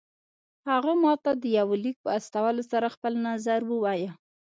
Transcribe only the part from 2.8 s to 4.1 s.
خپل نظر ووايه.